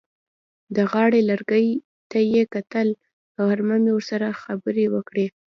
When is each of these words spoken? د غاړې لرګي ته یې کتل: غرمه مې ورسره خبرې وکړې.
د 0.75 0.77
غاړې 0.91 1.21
لرګي 1.29 1.69
ته 2.09 2.17
یې 2.33 2.43
کتل: 2.53 2.87
غرمه 3.47 3.77
مې 3.83 3.91
ورسره 3.97 4.27
خبرې 4.41 4.85
وکړې. 4.93 5.25